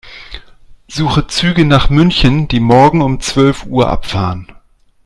[0.87, 4.51] Suche Züge nach München, die morgen um zwölf Uhr abfahren.